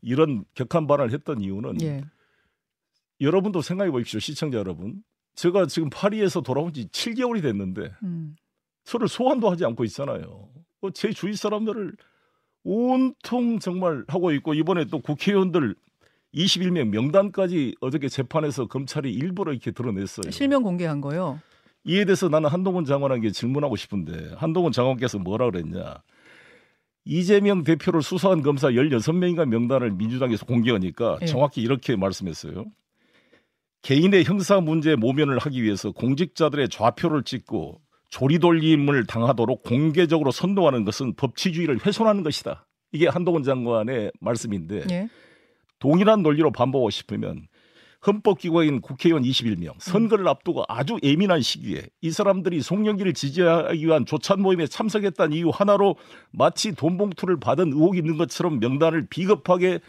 이런 0.00 0.44
격한 0.54 0.86
발언을 0.86 1.12
했던 1.12 1.40
이유는 1.40 1.80
예. 1.82 2.04
여러분도 3.20 3.62
생각해 3.62 3.90
보십시오. 3.90 4.20
시청자 4.20 4.58
여러분. 4.58 5.02
제가 5.34 5.66
지금 5.66 5.90
파리에서 5.90 6.40
돌아온 6.40 6.72
지 6.72 6.88
7개월이 6.88 7.42
됐는데 7.42 7.92
음. 8.02 8.36
저를 8.84 9.08
소환도 9.08 9.50
하지 9.50 9.64
않고 9.64 9.84
있잖아요. 9.84 10.48
뭐제 10.80 11.12
주위 11.12 11.34
사람들을 11.34 11.94
온통 12.64 13.58
정말 13.58 14.04
하고 14.08 14.32
있고 14.32 14.54
이번에 14.54 14.86
또 14.86 15.00
국회의원들 15.00 15.74
21명 16.34 16.88
명단까지 16.88 17.76
어저께 17.80 18.08
재판에서 18.08 18.66
검찰이 18.66 19.12
일부러 19.12 19.52
이렇게 19.52 19.70
드러냈어요. 19.70 20.30
실명 20.30 20.62
공개한 20.62 21.00
거요? 21.00 21.40
이에 21.86 22.04
대해서 22.04 22.28
나는 22.28 22.50
한동훈 22.50 22.84
장관에게 22.84 23.30
질문하고 23.30 23.76
싶은데 23.76 24.34
한동훈 24.36 24.72
장관께서 24.72 25.18
뭐라 25.18 25.50
그랬냐. 25.50 26.02
이재명 27.04 27.62
대표를 27.62 28.02
수사한 28.02 28.42
검사 28.42 28.68
16명인가 28.68 29.46
명단을 29.46 29.92
민주당에서 29.92 30.44
공개하니까 30.44 31.18
예. 31.22 31.26
정확히 31.26 31.62
이렇게 31.62 31.94
말씀했어요. 31.94 32.64
개인의 33.82 34.24
형사 34.24 34.60
문제 34.60 34.96
모면을 34.96 35.38
하기 35.38 35.62
위해서 35.62 35.92
공직자들의 35.92 36.68
좌표를 36.68 37.22
찍고 37.22 37.80
조리돌림을 38.10 39.06
당하도록 39.06 39.62
공개적으로 39.62 40.32
선동하는 40.32 40.84
것은 40.84 41.14
법치주의를 41.14 41.86
훼손하는 41.86 42.24
것이다. 42.24 42.66
이게 42.90 43.06
한동훈 43.06 43.44
장관의 43.44 44.10
말씀인데 44.20 44.84
예. 44.90 45.08
동일한 45.78 46.22
논리로 46.22 46.50
반복하고 46.50 46.90
싶으면 46.90 47.46
헌법기관인 48.06 48.80
국회의원 48.80 49.22
21명 49.22 49.72
선거를 49.78 50.28
앞두고 50.28 50.64
아주 50.68 50.98
예민한 51.02 51.40
시기에 51.40 51.82
이 52.00 52.10
사람들이 52.10 52.62
송영기를 52.62 53.14
지지하기 53.14 53.84
위한 53.84 54.06
조찬 54.06 54.40
모임에 54.40 54.66
참석했다는 54.66 55.36
이유 55.36 55.50
하나로 55.50 55.96
마치 56.30 56.74
돈 56.74 56.96
봉투를 56.96 57.38
받은 57.40 57.72
의혹이 57.72 57.98
있는 57.98 58.16
것처럼 58.16 58.60
명단을 58.60 59.06
비겁하게 59.08 59.80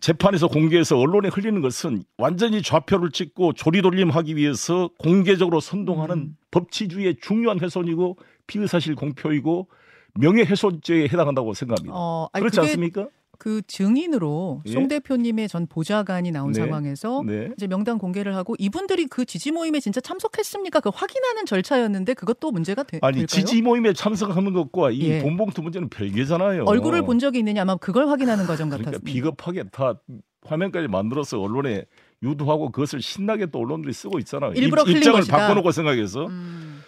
재판에서 0.00 0.48
공개해서 0.48 0.98
언론에 0.98 1.28
흘리는 1.28 1.60
것은 1.60 2.04
완전히 2.16 2.62
좌표를 2.62 3.10
찍고 3.10 3.52
조리돌림하기 3.52 4.36
위해서 4.36 4.90
공개적으로 4.98 5.60
선동하는 5.60 6.16
음. 6.16 6.36
법치주의의 6.50 7.16
중요한 7.20 7.60
훼손이고 7.60 8.16
피의사실 8.46 8.94
공표이고 8.94 9.68
명예훼손죄에 10.14 11.04
해당한다고 11.04 11.54
생각합니다. 11.54 11.94
어, 11.94 12.28
아니, 12.32 12.42
그렇지 12.42 12.60
않습니까? 12.60 13.08
그 13.42 13.60
증인으로 13.66 14.62
예? 14.66 14.70
송 14.70 14.86
대표님의 14.86 15.48
전 15.48 15.66
보좌관이 15.66 16.30
나온 16.30 16.52
네. 16.52 16.60
상황에서 16.60 17.24
네. 17.26 17.48
이제 17.56 17.66
명단 17.66 17.98
공개를 17.98 18.36
하고 18.36 18.54
이분들이 18.56 19.06
그 19.06 19.24
지지 19.24 19.50
모임에 19.50 19.80
진짜 19.80 20.00
참석했습니까? 20.00 20.78
그 20.78 20.92
확인하는 20.94 21.44
절차였는데 21.44 22.14
그것도 22.14 22.52
문제가 22.52 22.84
되, 22.84 23.00
아니, 23.02 23.16
될까요? 23.18 23.26
지지 23.26 23.60
모임에 23.60 23.94
참석하는 23.94 24.52
것과 24.52 24.92
이 24.92 25.00
예. 25.08 25.18
돈봉투 25.22 25.60
문제는 25.60 25.88
별개잖아요. 25.88 26.66
얼굴을 26.66 27.02
본 27.02 27.18
적이 27.18 27.40
있느냐 27.40 27.62
아마 27.62 27.74
그걸 27.74 28.06
확인하는 28.06 28.46
과정 28.46 28.68
그러니까 28.68 28.92
같았습니다. 28.92 29.12
비겁하게 29.12 29.64
다 29.72 30.00
화면까지 30.42 30.86
만들어서 30.86 31.40
언론에 31.40 31.84
유도하고 32.22 32.70
그것을 32.70 33.02
신나게 33.02 33.46
또 33.46 33.58
언론들이 33.58 33.92
쓰고 33.92 34.20
있잖아요. 34.20 34.52
일부러 34.52 34.84
입, 34.84 35.02
장을 35.02 35.18
것이다. 35.18 35.36
바꿔놓고 35.36 35.72
생각해서 35.72 36.26
음. 36.26 36.80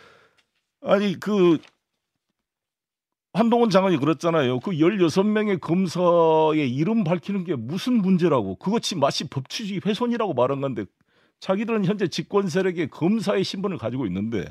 아니 0.83 1.19
그 1.19 1.59
한동훈 3.35 3.69
장관이 3.69 3.97
그랬잖아요. 3.97 4.61
그 4.61 4.71
16명의 4.71 5.61
검사의 5.61 6.73
이름 6.73 7.03
밝히는 7.03 7.43
게 7.43 7.57
무슨 7.57 7.95
문제라고. 7.95 8.55
그것이 8.57 8.95
마치 8.95 9.29
법치주의 9.29 9.81
훼손이라고 9.85 10.35
말한 10.35 10.61
건데 10.61 10.85
자기들은 11.41 11.85
현재 11.85 12.07
집권 12.07 12.49
세력의 12.49 12.91
검사의 12.91 13.43
신분을 13.43 13.77
가지고 13.77 14.07
있는데 14.07 14.45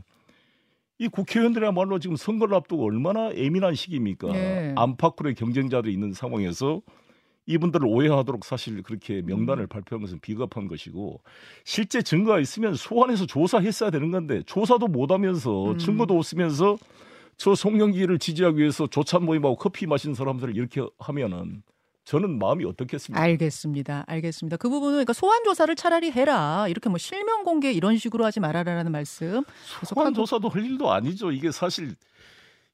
이 1.00 1.08
국회의원들이야말로 1.08 2.00
지금 2.00 2.18
선거를 2.18 2.56
앞두고 2.56 2.86
얼마나 2.86 3.34
예민한 3.36 3.74
시기입니까? 3.74 4.32
네. 4.34 4.74
안팎으로의 4.76 5.36
경쟁자들이 5.36 5.94
있는 5.94 6.12
상황에서 6.12 6.82
이분들을 7.46 7.88
오해하도록 7.88 8.44
사실 8.44 8.84
그렇게 8.84 9.22
명단을 9.22 9.68
발표한 9.68 10.02
것은 10.02 10.20
비겁한 10.20 10.68
것이고 10.68 11.22
실제 11.64 12.02
증거가 12.02 12.40
있으면 12.40 12.76
소환해서 12.76 13.26
조사했어야 13.26 13.90
되는 13.92 14.12
건데 14.12 14.44
조사도 14.46 14.88
못하면서 14.88 15.72
음. 15.72 15.78
증거도 15.78 16.18
없으면서 16.18 16.78
저 17.38 17.56
송영기를 17.56 18.20
지지하기 18.20 18.58
위해서 18.60 18.88
조찬 18.88 19.24
모임하고 19.26 19.56
커피 19.56 19.88
마신 19.88 20.14
사람들을 20.14 20.56
이렇게 20.56 20.82
하면은 21.00 21.64
저는 22.06 22.38
마음이 22.38 22.66
어떻겠습니까? 22.66 23.22
알겠습니다. 23.22 24.04
알겠습니다. 24.08 24.58
그 24.58 24.70
부분은 24.70 24.94
그러니까 24.94 25.14
소환 25.14 25.44
조사를 25.44 25.74
차라리 25.76 26.12
해라. 26.12 26.68
이렇게 26.68 26.90
뭐 26.90 26.98
실명 26.98 27.44
공개 27.44 27.72
이런 27.72 27.98
식으로 27.98 28.26
하지 28.26 28.40
말아라라는 28.40 28.92
말씀. 28.92 29.44
소환 29.86 30.14
조사도 30.14 30.50
할 30.50 30.66
일도 30.66 30.92
아니죠. 30.92 31.32
이게 31.32 31.52
사실 31.52 31.96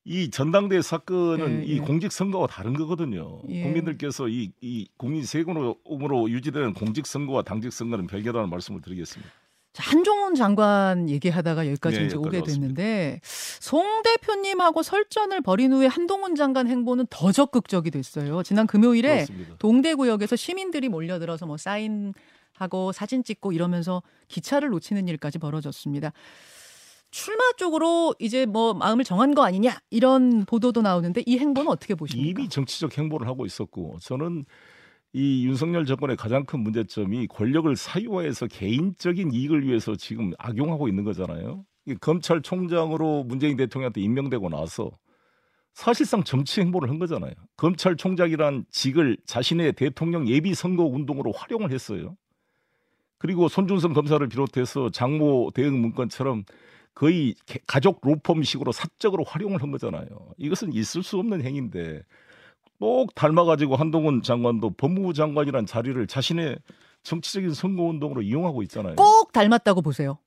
이 0.03 0.31
전당대회 0.31 0.81
사건은 0.81 1.61
예, 1.61 1.65
이 1.65 1.75
예. 1.75 1.79
공직선거와 1.79 2.47
다른 2.47 2.73
거거든요. 2.73 3.41
예. 3.49 3.63
국민들께서 3.63 4.27
이, 4.27 4.51
이 4.61 4.87
국민 4.97 5.23
세금으로 5.23 6.29
유지되는 6.29 6.73
공직선거와 6.73 7.43
당직선거는 7.43 8.07
별개라는 8.07 8.49
말씀을 8.49 8.81
드리겠습니다. 8.81 9.31
자, 9.73 9.83
한종훈 9.83 10.33
장관 10.33 11.09
얘기하다가 11.09 11.67
여기까지 11.67 11.99
예, 11.99 12.05
이제 12.05 12.17
오게 12.17 12.37
여기까지 12.37 12.59
됐는데 12.59 13.21
송 13.69 14.01
대표님하고 14.01 14.81
설전을 14.81 15.41
벌인 15.41 15.73
후에 15.73 15.85
한동훈 15.85 16.33
장관 16.33 16.67
행보는 16.67 17.05
더 17.11 17.31
적극적이 17.31 17.91
됐어요. 17.91 18.41
지난 18.41 18.65
금요일에 18.65 19.09
그렇습니다. 19.09 19.57
동대구역에서 19.59 20.35
시민들이 20.35 20.89
몰려들어서 20.89 21.45
뭐 21.45 21.55
사인 21.55 22.15
하고 22.53 22.91
사진 22.91 23.23
찍고 23.23 23.51
이러면서 23.51 24.01
기차를 24.27 24.69
놓치는 24.69 25.07
일까지 25.07 25.38
벌어졌습니다. 25.38 26.13
출마 27.11 27.43
쪽으로 27.57 28.15
이제 28.17 28.47
뭐 28.47 28.73
마음을 28.73 29.03
정한 29.03 29.35
거 29.35 29.43
아니냐 29.43 29.77
이런 29.91 30.45
보도도 30.45 30.81
나오는데 30.81 31.21
이 31.27 31.38
행보는 31.38 31.69
어떻게 31.69 31.93
보십니까? 31.93 32.41
이미 32.41 32.49
정치적 32.49 32.97
행보를 32.97 33.27
하고 33.27 33.45
있었고 33.45 33.99
저는 34.01 34.45
이 35.13 35.45
윤석열 35.45 35.85
정권의 35.85 36.17
가장 36.17 36.43
큰 36.43 36.61
문제점이 36.61 37.27
권력을 37.27 37.75
사유화해서 37.75 38.47
개인적인 38.47 39.31
이익을 39.31 39.67
위해서 39.67 39.95
지금 39.95 40.31
악용하고 40.39 40.88
있는 40.88 41.03
거잖아요. 41.03 41.65
이 41.89 41.96
검찰총장으로 41.96 43.24
문재인 43.24 43.58
대통령한테 43.58 44.01
임명되고 44.01 44.50
나서 44.50 44.91
사실상 45.74 46.24
정치 46.24 46.62
행보를 46.62 46.89
한 46.89 47.00
거잖아요. 47.00 47.34
검찰총장이란 47.58 48.65
직을 48.69 49.17
자신의 49.25 49.74
대통령 49.74 50.27
예비 50.27 50.53
선거 50.53 50.84
운동으로 50.84 51.31
활용을 51.31 51.72
했어요. 51.72 52.15
그리고 53.17 53.48
손준성 53.48 53.93
검사를 53.93 54.25
비롯해서 54.27 54.89
장모 54.89 55.51
대응 55.53 55.79
문건처럼 55.81 56.43
거의 56.93 57.34
개- 57.46 57.60
가족 57.67 58.00
로펌식으로 58.03 58.72
사적으로 58.72 59.24
활용을 59.24 59.62
한 59.62 59.72
거잖아요. 59.72 60.08
이것은 60.38 60.74
있을 60.74 61.01
수 61.03 61.17
없는 61.17 61.43
행위인데 61.43 62.03
꼭 62.79 63.13
닮아가지고 63.15 63.75
한동훈 63.75 64.22
장관도 64.22 64.72
법무부 64.72 65.13
장관이란 65.13 65.65
자리를 65.65 66.05
자신의 66.08 66.58
정치적인 67.03 67.53
선거 67.53 67.84
운동으로 67.84 68.22
이용하고 68.22 68.63
있잖아요. 68.63 68.96
꼭 68.96 69.31
닮았다고 69.31 69.81
보세요. 69.81 70.19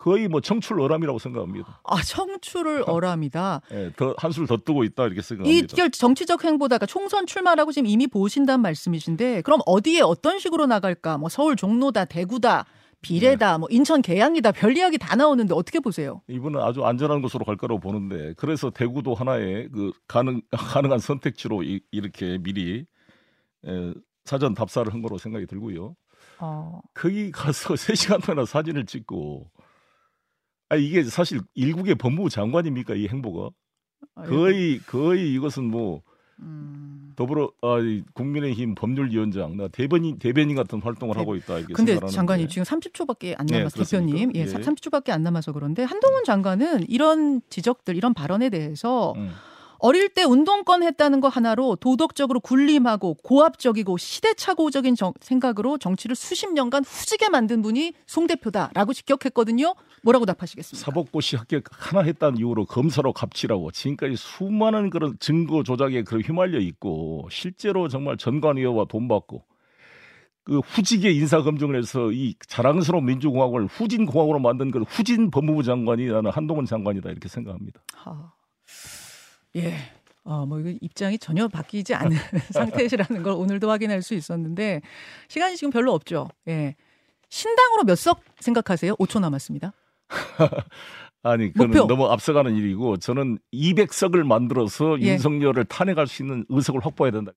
거의 0.00 0.28
뭐 0.28 0.40
청출 0.40 0.80
어람이라고 0.80 1.18
생각합니다. 1.18 1.80
아 1.84 2.02
청출을 2.02 2.84
어람이다. 2.86 3.60
예, 3.72 3.90
더 3.96 4.14
한술 4.16 4.46
더 4.46 4.56
뜨고 4.56 4.82
있다 4.84 5.04
이렇게 5.04 5.18
이 5.20 5.22
생각합니다. 5.22 5.76
결- 5.76 5.90
정치적 5.90 6.42
행보다가 6.42 6.86
총선 6.86 7.26
출마라고 7.26 7.70
지금 7.70 7.86
이미 7.86 8.06
보신다는 8.06 8.62
말씀이신데 8.62 9.42
그럼 9.42 9.60
어디에 9.66 10.00
어떤 10.00 10.38
식으로 10.38 10.64
나갈까? 10.66 11.18
뭐 11.18 11.28
서울 11.28 11.54
종로다, 11.54 12.06
대구다, 12.06 12.64
비례다, 13.02 13.58
뭐 13.58 13.68
인천 13.70 14.00
계양이다 14.00 14.52
별 14.52 14.74
이야기 14.74 14.96
다 14.96 15.16
나오는데 15.16 15.52
어떻게 15.54 15.80
보세요? 15.80 16.22
이분은 16.28 16.62
아주 16.62 16.82
안전한 16.82 17.20
곳으로 17.20 17.44
갈 17.44 17.56
거라고 17.58 17.78
보는데 17.78 18.32
그래서 18.38 18.70
대구도 18.70 19.12
하나의 19.14 19.68
그 19.70 19.92
가능 20.08 20.40
가능한 20.50 20.98
선택지로 20.98 21.62
이, 21.62 21.82
렇게 21.92 22.38
미리 22.38 22.86
에, 23.66 23.94
사전 24.24 24.54
답사를 24.54 24.90
한 24.90 25.02
거로 25.02 25.18
생각이 25.18 25.46
들고요. 25.46 25.94
어, 26.38 26.80
거기 26.94 27.30
가서 27.30 27.76
3 27.76 27.94
시간 27.94 28.20
동안 28.22 28.46
사진을 28.46 28.86
찍고 28.86 29.50
아 30.70 30.76
이게 30.76 31.02
사실 31.04 31.40
일국의 31.54 31.96
법무부 31.96 32.30
장관입니까 32.30 32.94
이 32.94 33.06
행보가 33.08 33.50
거의 34.26 34.78
거의 34.86 35.32
이것은 35.34 35.64
뭐 35.64 36.02
음. 36.38 37.12
더불어 37.16 37.50
아, 37.60 37.78
이 37.80 38.02
국민의힘 38.14 38.74
법률위원장 38.74 39.56
나 39.58 39.68
대변인 39.68 40.18
대변인 40.18 40.56
같은 40.56 40.80
활동을 40.80 41.14
대- 41.14 41.20
하고 41.20 41.34
있다 41.36 41.58
이렇게 41.58 41.74
근데 41.74 41.98
장관님 42.08 42.48
지금 42.48 42.62
30초밖에 42.64 43.34
안 43.38 43.44
네, 43.46 43.58
남았어요. 43.58 43.84
그렇습니까? 43.84 44.16
대표님. 44.16 44.32
예, 44.36 44.40
예. 44.40 44.44
30초밖에 44.46 45.10
안 45.10 45.22
남아서 45.22 45.52
그런데 45.52 45.82
한동훈 45.82 46.24
장관은 46.24 46.88
이런 46.88 47.42
지적들, 47.50 47.94
이런 47.96 48.14
발언에 48.14 48.48
대해서 48.48 49.12
음. 49.16 49.30
어릴 49.80 50.10
때 50.10 50.24
운동권 50.24 50.82
했다는 50.82 51.20
거 51.20 51.28
하나로 51.28 51.76
도덕적으로 51.76 52.40
군림하고 52.40 53.14
고압적이고 53.22 53.96
시대착오적인 53.96 54.94
정- 54.94 55.14
생각으로 55.20 55.78
정치를 55.78 56.14
수십 56.16 56.52
년간 56.52 56.84
후지게 56.84 57.30
만든 57.30 57.62
분이 57.62 57.94
송 58.06 58.26
대표다라고 58.26 58.92
직격했거든요. 58.92 59.74
뭐라고 60.02 60.26
답하시겠습니까? 60.26 60.84
사법고시 60.84 61.36
합격 61.36 61.64
하나 61.70 62.02
했다는 62.02 62.38
이유로 62.38 62.66
검사로 62.66 63.12
갑치라고 63.12 63.70
지금까지 63.70 64.16
수많은 64.16 64.90
그런 64.90 65.16
증거 65.18 65.62
조작에 65.62 66.02
그 66.04 66.18
휘말려 66.20 66.58
있고 66.60 67.28
실제로 67.30 67.88
정말 67.88 68.16
전관위원과 68.18 68.86
돈 68.88 69.08
받고 69.08 69.44
그 70.44 70.58
후지게 70.60 71.10
인사 71.12 71.42
검증을 71.42 71.76
해서 71.78 72.10
이 72.12 72.34
자랑스러운 72.46 73.04
민주공화국을 73.06 73.66
후진 73.66 74.04
공화국으로 74.06 74.40
만든 74.40 74.70
그 74.70 74.80
후진 74.88 75.30
법무부 75.30 75.62
장관이 75.62 76.06
나는 76.06 76.30
한동훈 76.30 76.64
장관이다 76.64 77.10
이렇게 77.10 77.28
생각합니다. 77.28 77.82
하, 77.94 78.32
예. 79.56 79.74
어, 80.24 80.44
뭐, 80.46 80.60
이거 80.60 80.70
입장이 80.80 81.18
전혀 81.18 81.48
바뀌지 81.48 81.94
않은 81.94 82.10
상태시라는 82.52 83.22
걸 83.22 83.32
오늘도 83.32 83.70
확인할 83.70 84.02
수 84.02 84.14
있었는데, 84.14 84.82
시간이 85.28 85.56
지금 85.56 85.70
별로 85.72 85.92
없죠. 85.92 86.28
예. 86.48 86.76
신당으로 87.28 87.84
몇 87.84 87.94
석 87.96 88.20
생각하세요? 88.40 88.96
5초 88.96 89.20
남았습니다. 89.20 89.72
아니 91.22 91.52
그는 91.52 91.68
목표. 91.68 91.86
너무 91.86 92.06
앞서가는 92.06 92.56
일이고 92.56 92.96
저는 92.96 93.38
200석을 93.52 94.22
만들어서 94.24 95.00
예. 95.02 95.12
윤석열을 95.12 95.66
탄핵할 95.66 96.06
수 96.06 96.22
있는 96.22 96.44
의석을 96.48 96.84
확보해야 96.84 97.12
된다. 97.12 97.32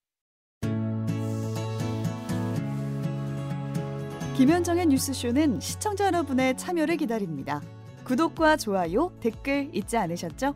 김현정의 4.38 4.88
뉴스쇼는 4.88 5.60
시청자 5.60 6.08
여러분의 6.08 6.58
참여를 6.58 6.98
기다립니다. 6.98 7.62
구독과 8.04 8.58
좋아요, 8.58 9.12
댓글 9.22 9.70
잊지 9.74 9.96
않으셨죠? 9.98 10.56